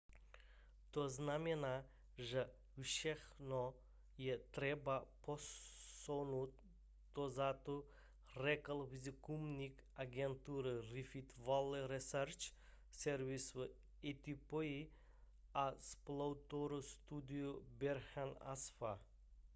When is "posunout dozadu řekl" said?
5.25-8.83